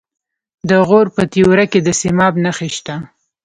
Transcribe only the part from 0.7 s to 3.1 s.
غور په تیوره کې د سیماب نښې شته.